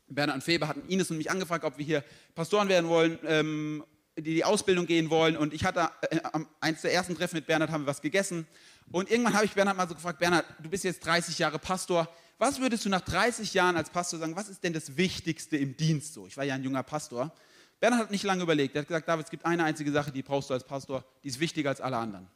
[0.09, 3.85] Bernhard und Feber hatten Ines und mich angefragt, ob wir hier Pastoren werden wollen, ähm,
[4.17, 5.37] die die Ausbildung gehen wollen.
[5.37, 8.47] Und ich hatte äh, am eins der ersten Treffen mit Bernhard haben wir was gegessen.
[8.91, 12.09] Und irgendwann habe ich Bernhard mal so gefragt, Bernhard, du bist jetzt 30 Jahre Pastor.
[12.39, 15.77] Was würdest du nach 30 Jahren als Pastor sagen, was ist denn das Wichtigste im
[15.77, 16.27] Dienst so?
[16.27, 17.33] Ich war ja ein junger Pastor.
[17.81, 18.77] Bernhard hat nicht lange überlegt.
[18.77, 21.29] Er hat gesagt, David, es gibt eine einzige Sache, die brauchst du als Pastor, die
[21.29, 22.29] ist wichtiger als alle anderen.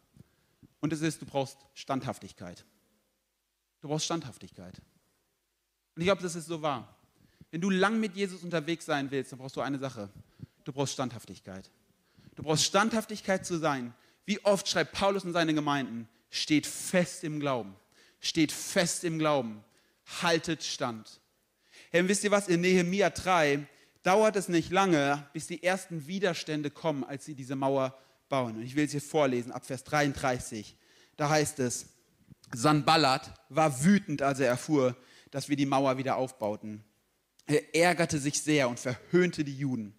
[0.80, 2.64] Und es ist, du brauchst Standhaftigkeit.
[3.80, 4.80] Du brauchst Standhaftigkeit.
[5.94, 6.96] Und ich glaube, das ist so wahr.
[7.50, 10.08] Wenn du lang mit Jesus unterwegs sein willst, dann brauchst du eine Sache.
[10.64, 11.70] Du brauchst Standhaftigkeit.
[12.34, 13.94] Du brauchst Standhaftigkeit zu sein.
[14.24, 17.76] Wie oft schreibt Paulus in seine Gemeinden, steht fest im Glauben.
[18.18, 19.62] Steht fest im Glauben.
[20.22, 21.20] Haltet Stand.
[21.90, 22.48] Hey, wisst ihr was?
[22.48, 23.66] In Nehemia 3
[24.04, 28.56] dauert es nicht lange, bis die ersten Widerstände kommen, als sie diese Mauer bauen.
[28.56, 30.76] Und ich will es hier vorlesen, ab Vers 33.
[31.16, 31.86] Da heißt es,
[32.52, 34.96] Sanballat war wütend, als er erfuhr,
[35.30, 36.84] dass wir die Mauer wieder aufbauten.
[37.46, 39.98] Er ärgerte sich sehr und verhöhnte die Juden.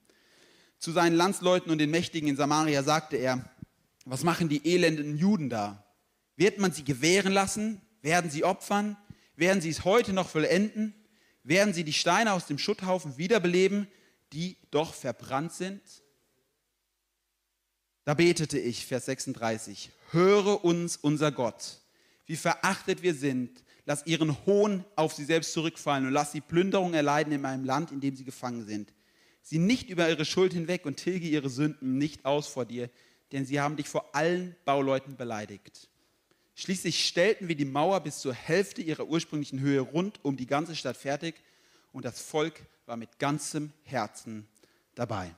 [0.79, 3.49] Zu seinen Landsleuten und den Mächtigen in Samaria sagte er,
[4.05, 5.83] was machen die elenden Juden da?
[6.35, 7.81] Wird man sie gewähren lassen?
[8.01, 8.97] Werden sie opfern?
[9.35, 10.93] Werden sie es heute noch vollenden?
[11.45, 13.87] Werden sie die Steine aus dem Schutthaufen wiederbeleben,
[14.33, 15.81] die doch verbrannt sind?
[18.03, 21.81] Da betete ich, Vers 36, höre uns unser Gott,
[22.25, 26.93] wie verachtet wir sind, lass ihren Hohn auf sie selbst zurückfallen und lass sie Plünderung
[26.93, 28.93] erleiden in einem Land, in dem sie gefangen sind.
[29.41, 32.89] Sie nicht über ihre Schuld hinweg und tilge ihre Sünden nicht aus vor dir,
[33.31, 35.89] denn sie haben dich vor allen Bauleuten beleidigt.
[36.55, 40.75] Schließlich stellten wir die Mauer bis zur Hälfte ihrer ursprünglichen Höhe rund um die ganze
[40.75, 41.35] Stadt fertig
[41.91, 44.47] und das Volk war mit ganzem Herzen
[44.95, 45.35] dabei.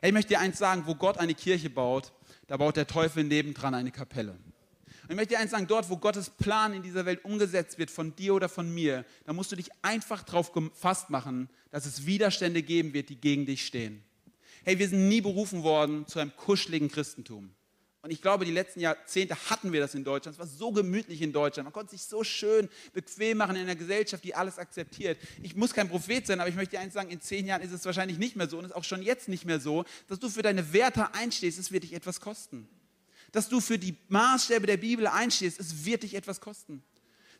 [0.00, 2.12] Hey, ich möchte dir eins sagen, wo Gott eine Kirche baut,
[2.46, 4.32] da baut der Teufel nebendran eine Kapelle.
[4.32, 7.90] Und ich möchte dir eins sagen, dort, wo Gottes Plan in dieser Welt umgesetzt wird,
[7.90, 12.06] von dir oder von mir, da musst du dich einfach darauf gefasst machen, dass es
[12.06, 14.04] Widerstände geben wird, die gegen dich stehen.
[14.62, 17.50] Hey, wir sind nie berufen worden zu einem kuscheligen Christentum.
[18.02, 20.34] Und ich glaube, die letzten Jahrzehnte hatten wir das in Deutschland.
[20.34, 21.66] Es war so gemütlich in Deutschland.
[21.66, 25.18] Man konnte sich so schön bequem machen in einer Gesellschaft, die alles akzeptiert.
[25.42, 27.72] Ich muss kein Prophet sein, aber ich möchte dir eins sagen, in zehn Jahren ist
[27.72, 30.30] es wahrscheinlich nicht mehr so und ist auch schon jetzt nicht mehr so, dass du
[30.30, 31.58] für deine Werte einstehst.
[31.58, 32.66] Es wird dich etwas kosten.
[33.32, 36.82] Dass du für die Maßstäbe der Bibel einstehst, es wird dich etwas kosten.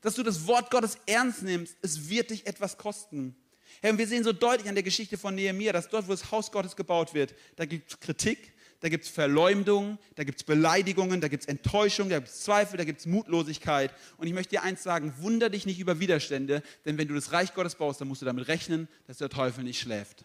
[0.02, 3.34] Dass du das Wort Gottes ernst nimmst, es wird dich etwas kosten.
[3.80, 6.30] Herr, und wir sehen so deutlich an der Geschichte von Nehemiah, dass dort, wo das
[6.30, 10.44] Haus Gottes gebaut wird, da gibt es Kritik, da gibt es Verleumdung, da gibt es
[10.44, 13.92] Beleidigungen, da gibt es Enttäuschung, da gibt es Zweifel, da gibt es Mutlosigkeit.
[14.16, 17.32] Und ich möchte dir eins sagen, wunder dich nicht über Widerstände, denn wenn du das
[17.32, 20.24] Reich Gottes baust, dann musst du damit rechnen, dass der Teufel nicht schläft.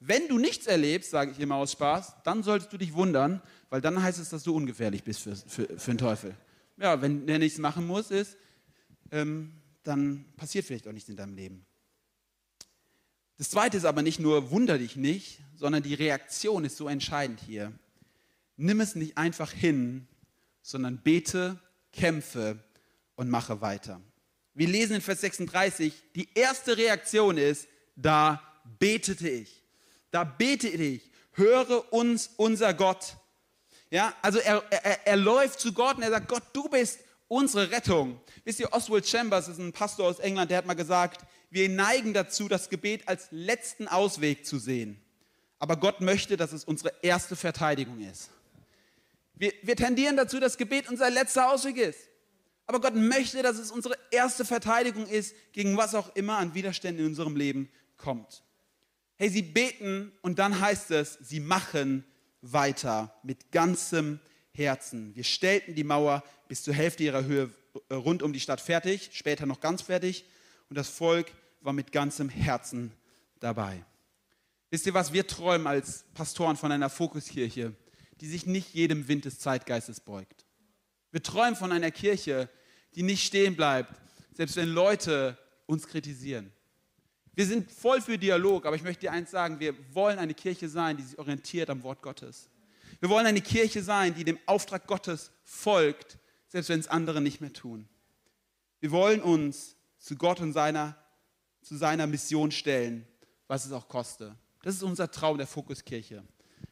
[0.00, 3.40] Wenn du nichts erlebst, sage ich immer aus Spaß, dann solltest du dich wundern,
[3.70, 6.36] weil dann heißt es, dass du ungefährlich bist für, für, für den Teufel.
[6.76, 8.36] Ja, wenn der nichts machen muss, ist,
[9.12, 11.64] ähm, dann passiert vielleicht auch nichts in deinem Leben.
[13.38, 17.40] Das zweite ist aber nicht nur, wunder dich nicht, sondern die Reaktion ist so entscheidend
[17.40, 17.72] hier
[18.56, 20.06] nimm es nicht einfach hin,
[20.62, 21.58] sondern bete,
[21.92, 22.58] kämpfe
[23.16, 24.00] und mache weiter.
[24.54, 28.40] Wir lesen in Vers 36, die erste Reaktion ist, da
[28.78, 29.62] betete ich.
[30.10, 33.16] Da betete ich, höre uns unser Gott.
[33.90, 37.70] Ja, also er, er, er läuft zu Gott und er sagt, Gott, du bist unsere
[37.70, 38.20] Rettung.
[38.44, 42.14] Wisst ihr, Oswald Chambers ist ein Pastor aus England, der hat mal gesagt, wir neigen
[42.14, 45.00] dazu, das Gebet als letzten Ausweg zu sehen.
[45.58, 48.30] Aber Gott möchte, dass es unsere erste Verteidigung ist.
[49.34, 51.98] Wir, wir tendieren dazu, dass Gebet unser letzter Ausweg ist.
[52.66, 57.04] Aber Gott möchte, dass es unsere erste Verteidigung ist, gegen was auch immer an Widerständen
[57.04, 58.42] in unserem Leben kommt.
[59.16, 62.04] Hey, sie beten und dann heißt es, sie machen
[62.40, 64.18] weiter mit ganzem
[64.52, 65.14] Herzen.
[65.14, 67.50] Wir stellten die Mauer bis zur Hälfte ihrer Höhe
[67.88, 70.24] äh, rund um die Stadt fertig, später noch ganz fertig
[70.68, 72.92] und das Volk war mit ganzem Herzen
[73.40, 73.84] dabei.
[74.70, 77.74] Wisst ihr was, wir träumen als Pastoren von einer Fokuskirche
[78.20, 80.46] die sich nicht jedem Wind des Zeitgeistes beugt.
[81.10, 82.48] Wir träumen von einer Kirche,
[82.94, 84.00] die nicht stehen bleibt,
[84.32, 86.52] selbst wenn Leute uns kritisieren.
[87.34, 90.68] Wir sind voll für Dialog, aber ich möchte dir eins sagen, wir wollen eine Kirche
[90.68, 92.48] sein, die sich orientiert am Wort Gottes.
[93.00, 97.40] Wir wollen eine Kirche sein, die dem Auftrag Gottes folgt, selbst wenn es andere nicht
[97.40, 97.88] mehr tun.
[98.80, 100.96] Wir wollen uns zu Gott und seiner,
[101.62, 103.06] zu seiner Mission stellen,
[103.48, 104.36] was es auch koste.
[104.62, 106.22] Das ist unser Traum der Fokuskirche.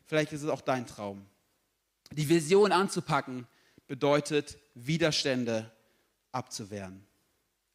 [0.07, 1.26] Vielleicht ist es auch dein Traum.
[2.16, 3.46] Die Vision anzupacken
[3.87, 5.70] bedeutet, Widerstände
[6.31, 7.07] abzuwehren.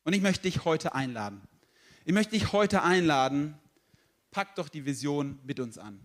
[0.04, 1.42] Und ich möchte dich heute einladen.
[2.06, 3.58] Ich möchte dich heute einladen,
[4.32, 6.00] pack doch die Vision mit uns an.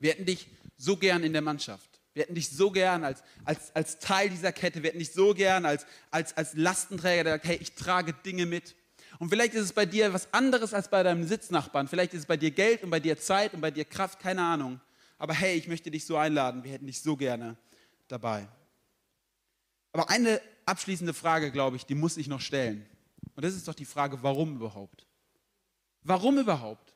[0.00, 1.88] Wir hätten dich so gern in der Mannschaft.
[2.12, 4.82] Wir hätten dich so gern als, als, als Teil dieser Kette.
[4.82, 8.46] Wir hätten dich so gern als, als, als Lastenträger, der sagt, hey, ich trage Dinge
[8.46, 8.74] mit.
[9.18, 11.88] Und vielleicht ist es bei dir was anderes als bei deinem Sitznachbarn.
[11.88, 14.42] Vielleicht ist es bei dir Geld und bei dir Zeit und bei dir Kraft, keine
[14.42, 14.80] Ahnung
[15.24, 17.56] aber hey, ich möchte dich so einladen, wir hätten dich so gerne
[18.08, 18.46] dabei.
[19.92, 22.84] Aber eine abschließende Frage, glaube ich, die muss ich noch stellen.
[23.34, 25.06] Und das ist doch die Frage, warum überhaupt?
[26.02, 26.94] Warum überhaupt?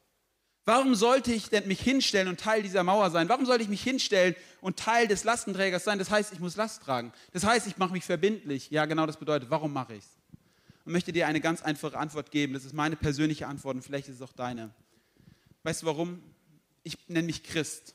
[0.67, 3.31] Warum sollte ich denn mich hinstellen und Teil dieser Mauer sein?
[3.31, 5.99] Warum sollte ich mich hinstellen und Teil des Lastenträgers sein?
[5.99, 7.14] Das heißt, ich muss Last tragen.
[7.33, 8.69] Das heißt, ich mache mich verbindlich.
[8.71, 10.11] Ja, genau das bedeutet, warum mache ich es?
[10.85, 12.53] Und möchte dir eine ganz einfache Antwort geben.
[12.53, 14.75] Das ist meine persönliche Antwort und vielleicht ist es auch deine.
[15.62, 16.23] Weißt du warum?
[16.83, 17.95] Ich nenne mich Christ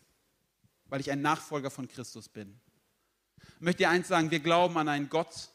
[0.93, 2.53] weil ich ein Nachfolger von Christus bin.
[3.55, 5.49] Ich möchte dir eins sagen, wir glauben an einen Gott,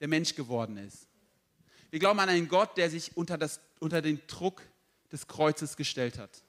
[0.00, 1.06] der Mensch geworden ist.
[1.90, 4.62] Wir glauben an einen Gott, der sich unter, das, unter den Druck
[5.12, 6.42] des Kreuzes gestellt hat.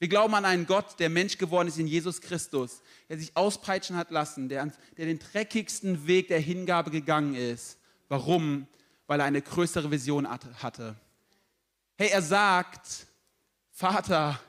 [0.00, 3.94] Wir glauben an einen Gott, der Mensch geworden ist in Jesus Christus, der sich auspeitschen
[3.94, 7.78] hat lassen, der, der den dreckigsten Weg der Hingabe gegangen ist.
[8.08, 8.66] Warum?
[9.06, 10.96] Weil er eine größere Vision hatte.
[11.96, 13.06] Hey, er sagt,
[13.70, 14.40] Vater,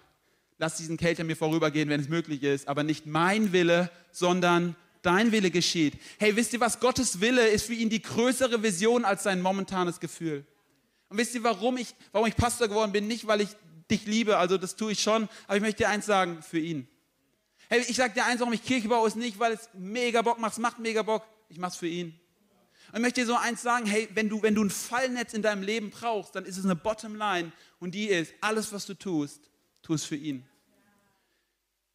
[0.58, 4.76] lass diesen Kelch an mir vorübergehen, wenn es möglich ist, aber nicht mein Wille, sondern
[5.02, 5.94] dein Wille geschieht.
[6.18, 6.80] Hey, wisst ihr was?
[6.80, 10.46] Gottes Wille ist für ihn die größere Vision als sein momentanes Gefühl.
[11.10, 13.08] Und wisst ihr, warum ich, warum ich Pastor geworden bin?
[13.08, 13.50] Nicht, weil ich
[13.92, 16.88] dich liebe, also das tue ich schon, aber ich möchte dir eins sagen, für ihn.
[17.70, 20.40] Hey, ich sage dir eins, warum ich Kirche baue, ist nicht, weil es mega Bock
[20.40, 22.20] macht, es macht mega Bock, ich mache es für ihn.
[22.90, 25.42] Und ich möchte dir so eins sagen, hey, wenn du, wenn du ein Fallnetz in
[25.42, 29.50] deinem Leben brauchst, dann ist es eine Bottomline und die ist, alles, was du tust,
[29.84, 30.46] tu es für ihn.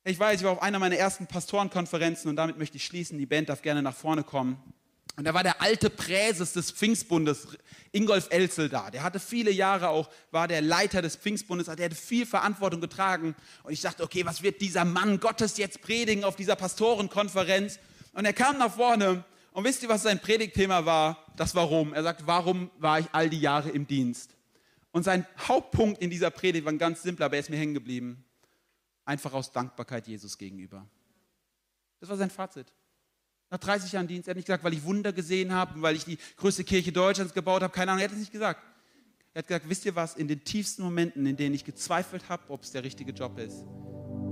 [0.05, 3.19] Ich weiß, ich war auf einer meiner ersten Pastorenkonferenzen und damit möchte ich schließen.
[3.19, 4.63] Die Band darf gerne nach vorne kommen.
[5.17, 7.49] Und da war der alte Präses des Pfingstbundes,
[7.91, 8.89] Ingolf Elzel, da.
[8.91, 13.35] Der hatte viele Jahre auch, war der Leiter des Pfingstbundes, der hatte viel Verantwortung getragen.
[13.65, 17.81] Und ich dachte, okay, was wird dieser Mann Gottes jetzt predigen auf dieser Pastorenkonferenz?
[18.13, 21.25] Und er kam nach vorne und wisst ihr, was sein Predigtthema war?
[21.37, 21.95] Das Warum.
[21.95, 24.38] Er sagt, warum war ich all die Jahre im Dienst?
[24.99, 28.25] Und sein Hauptpunkt in dieser Predigt war ganz simpel, aber er ist mir hängen geblieben
[29.05, 30.85] einfach aus Dankbarkeit Jesus gegenüber.
[32.01, 32.67] Das war sein Fazit.
[33.49, 34.27] Nach 30 Jahren Dienst.
[34.27, 37.33] Er hat nicht gesagt, weil ich Wunder gesehen habe, weil ich die größte Kirche Deutschlands
[37.33, 37.73] gebaut habe.
[37.73, 38.61] Keine Ahnung, er hat es nicht gesagt.
[39.35, 42.43] Er hat gesagt, wisst ihr was, in den tiefsten Momenten, in denen ich gezweifelt habe,
[42.49, 43.63] ob es der richtige Job ist,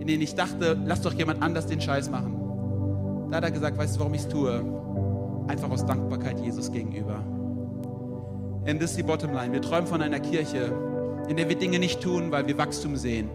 [0.00, 3.78] in denen ich dachte, lass doch jemand anders den Scheiß machen, da hat er gesagt,
[3.78, 5.46] weißt du, warum ich es tue?
[5.48, 7.35] Einfach aus Dankbarkeit Jesus gegenüber.
[8.68, 9.52] Und das ist die Bottomline.
[9.52, 10.72] Wir träumen von einer Kirche,
[11.28, 13.30] in der wir Dinge nicht tun, weil wir Wachstum sehen.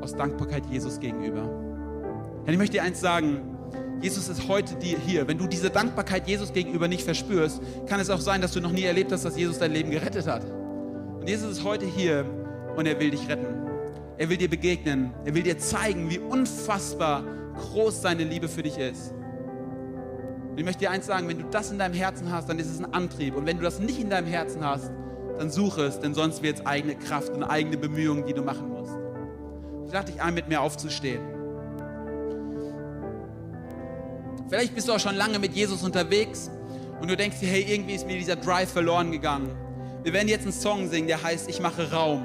[0.00, 1.42] Aus Dankbarkeit Jesus gegenüber.
[1.42, 3.40] Und ich möchte dir eins sagen,
[4.00, 5.28] Jesus ist heute hier.
[5.28, 8.72] Wenn du diese Dankbarkeit Jesus gegenüber nicht verspürst, kann es auch sein, dass du noch
[8.72, 10.44] nie erlebt hast, dass Jesus dein Leben gerettet hat.
[11.20, 12.24] Und Jesus ist heute hier
[12.76, 13.46] und er will dich retten.
[14.16, 15.12] Er will dir begegnen.
[15.24, 19.14] Er will dir zeigen, wie unfassbar groß seine Liebe für dich ist.
[20.54, 22.70] Und ich möchte dir eins sagen, wenn du das in deinem Herzen hast, dann ist
[22.70, 23.34] es ein Antrieb.
[23.34, 24.88] Und wenn du das nicht in deinem Herzen hast,
[25.36, 28.68] dann suche es, denn sonst wird es eigene Kraft und eigene Bemühungen, die du machen
[28.68, 28.94] musst.
[29.88, 31.20] Ich lade dich ein, mit mir aufzustehen.
[34.48, 36.52] Vielleicht bist du auch schon lange mit Jesus unterwegs
[37.00, 39.50] und du denkst dir, hey, irgendwie ist mir dieser Drive verloren gegangen.
[40.04, 42.22] Wir werden jetzt einen Song singen, der heißt Ich mache Raum.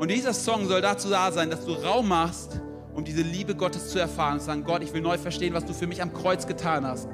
[0.00, 2.60] Und dieser Song soll dazu da sein, dass du Raum machst,
[2.92, 5.64] um diese Liebe Gottes zu erfahren und zu sagen, Gott, ich will neu verstehen, was
[5.64, 7.08] du für mich am Kreuz getan hast.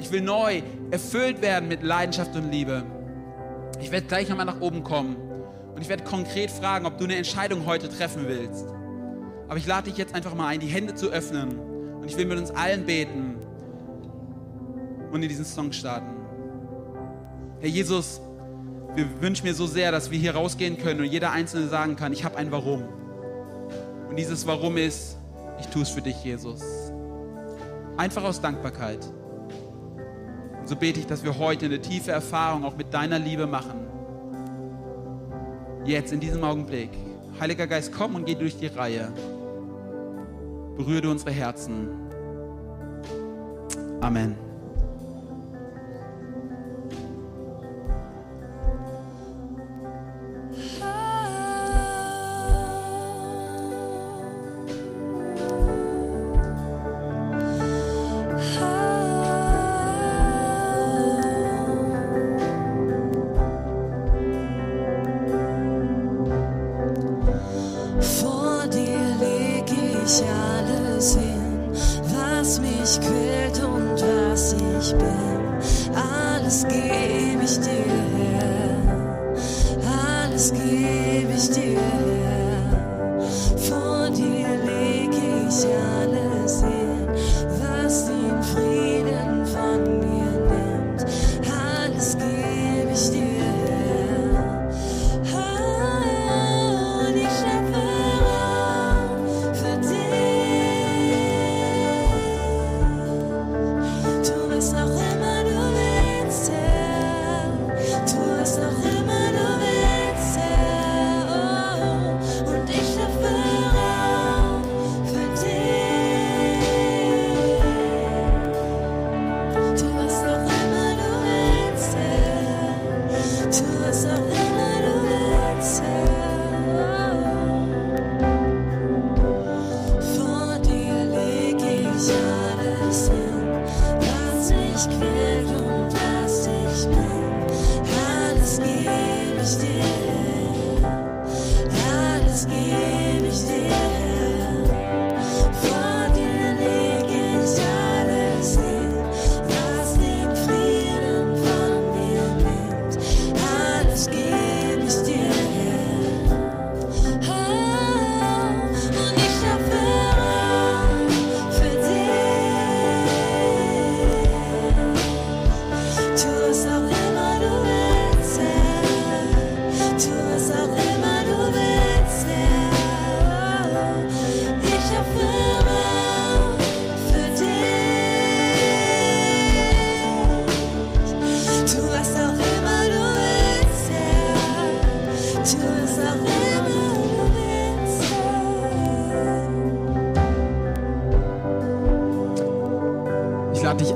[0.00, 2.82] Ich will neu erfüllt werden mit Leidenschaft und Liebe.
[3.80, 5.16] Ich werde gleich nochmal nach oben kommen
[5.74, 8.64] und ich werde konkret fragen, ob du eine Entscheidung heute treffen willst.
[9.46, 11.58] Aber ich lade dich jetzt einfach mal ein, die Hände zu öffnen
[12.00, 13.36] und ich will mit uns allen beten
[15.12, 16.16] und in diesen Song starten.
[17.60, 18.22] Herr Jesus,
[18.94, 22.12] wir wünschen mir so sehr, dass wir hier rausgehen können und jeder Einzelne sagen kann,
[22.14, 22.84] ich habe ein Warum.
[24.08, 25.18] Und dieses Warum ist,
[25.60, 26.62] ich tue es für dich, Jesus.
[27.98, 29.00] Einfach aus Dankbarkeit.
[30.70, 33.88] So bete ich, dass wir heute eine tiefe Erfahrung auch mit deiner Liebe machen.
[35.84, 36.90] Jetzt, in diesem Augenblick.
[37.40, 39.12] Heiliger Geist, komm und geh durch die Reihe.
[40.76, 41.88] Berühre unsere Herzen.
[44.00, 44.49] Amen.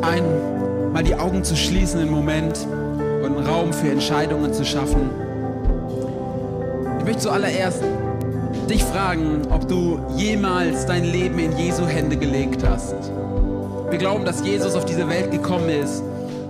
[0.04, 2.66] Ein, mal die Augen zu schließen im Moment
[3.22, 5.10] und einen Raum für Entscheidungen zu schaffen.
[6.98, 7.82] Ich möchte zuallererst
[8.68, 12.94] dich fragen, ob du jemals dein Leben in Jesu Hände gelegt hast.
[13.90, 16.02] Wir glauben, dass Jesus auf diese Welt gekommen ist,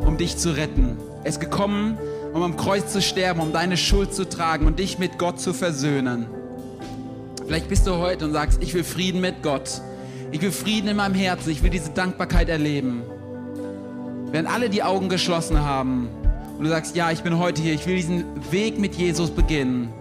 [0.04, 0.96] um dich zu retten.
[1.22, 1.98] Er ist gekommen,
[2.32, 5.52] um am Kreuz zu sterben, um deine Schuld zu tragen und dich mit Gott zu
[5.52, 6.26] versöhnen.
[7.46, 9.80] Vielleicht bist du heute und sagst, ich will Frieden mit Gott.
[10.30, 11.50] Ich will Frieden in meinem Herzen.
[11.50, 13.02] Ich will diese Dankbarkeit erleben.
[14.34, 16.08] Während alle die Augen geschlossen haben
[16.58, 19.92] und du sagst, ja, ich bin heute hier, ich will diesen Weg mit Jesus beginnen,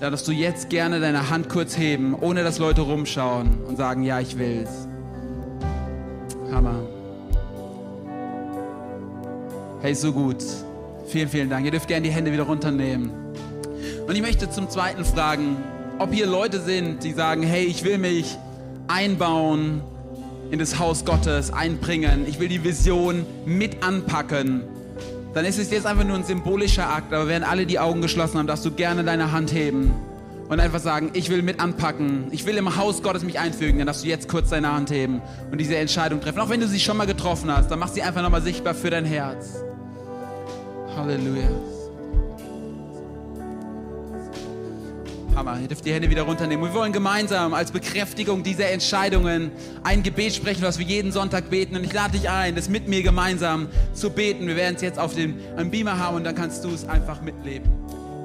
[0.00, 4.02] da darfst du jetzt gerne deine Hand kurz heben, ohne dass Leute rumschauen und sagen,
[4.02, 4.86] ja, ich will's.
[6.52, 6.82] Hammer.
[9.80, 10.44] Hey, so gut.
[11.06, 11.64] Vielen, vielen Dank.
[11.64, 13.10] Ihr dürft gerne die Hände wieder runternehmen.
[14.06, 15.56] Und ich möchte zum Zweiten fragen,
[15.98, 18.36] ob hier Leute sind, die sagen, hey, ich will mich
[18.88, 19.80] einbauen
[20.50, 22.26] in das Haus Gottes, einbringen.
[22.26, 24.62] Ich will die Vision mit anpacken.
[25.34, 28.38] Dann ist es jetzt einfach nur ein symbolischer Akt, aber während alle die Augen geschlossen
[28.38, 29.92] haben, darfst du gerne deine Hand heben
[30.48, 33.86] und einfach sagen, ich will mit anpacken, ich will im Haus Gottes mich einfügen, dann
[33.86, 35.22] darfst du jetzt kurz deine Hand heben
[35.52, 36.40] und diese Entscheidung treffen.
[36.40, 38.90] Auch wenn du sie schon mal getroffen hast, dann mach sie einfach nochmal sichtbar für
[38.90, 39.62] dein Herz.
[40.96, 41.79] Halleluja.
[45.34, 45.58] Hammer.
[45.60, 46.64] Ihr dürft die Hände wieder runternehmen.
[46.64, 49.50] Wir wollen gemeinsam als Bekräftigung dieser Entscheidungen
[49.82, 51.76] ein Gebet sprechen, was wir jeden Sonntag beten.
[51.76, 54.46] Und ich lade dich ein, das mit mir gemeinsam zu beten.
[54.46, 55.36] Wir werden es jetzt auf dem
[55.70, 57.70] Beamer haben und dann kannst du es einfach mitleben.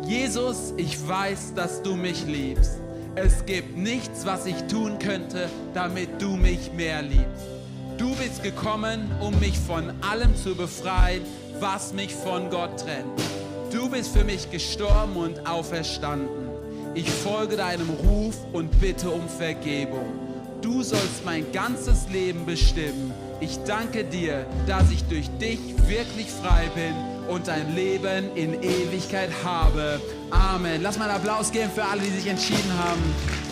[0.08, 2.80] Jesus, ich weiß, dass du mich liebst.
[3.16, 7.46] Es gibt nichts, was ich tun könnte, damit du mich mehr liebst.
[7.98, 11.22] Du bist gekommen, um mich von allem zu befreien,
[11.60, 13.06] was mich von Gott trennt.
[13.72, 16.45] Du bist für mich gestorben und auferstanden.
[16.96, 20.14] Ich folge deinem Ruf und bitte um Vergebung.
[20.62, 23.14] Du sollst mein ganzes Leben bestimmen.
[23.42, 26.94] Ich danke dir, dass ich durch dich wirklich frei bin
[27.28, 30.00] und ein Leben in Ewigkeit habe.
[30.32, 30.82] Amen.
[30.82, 33.45] Lass mal einen Applaus geben für alle, die sich entschieden haben.